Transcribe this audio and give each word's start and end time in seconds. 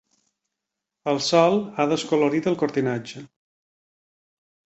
El 1.11 1.19
sol 1.25 1.59
ha 1.75 1.85
descolorit 1.91 2.49
el 2.53 2.57
cortinatge. 2.63 3.23